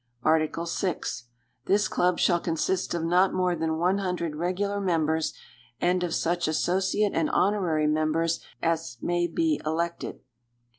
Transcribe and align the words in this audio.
Article 0.23 0.65
VI. 0.65 0.99
This 1.65 1.87
Club 1.87 2.17
shall 2.17 2.39
consist 2.39 2.95
of 2.95 3.03
not 3.03 3.35
more 3.35 3.55
than 3.55 3.77
one 3.77 3.99
hundred 3.99 4.35
regular 4.35 4.81
members, 4.81 5.31
and 5.79 6.03
of 6.03 6.15
such 6.15 6.47
associate 6.47 7.11
and 7.13 7.29
honorary 7.29 7.85
members 7.85 8.39
as 8.63 8.97
may 9.03 9.27
be 9.27 9.61
elected. 9.63 10.21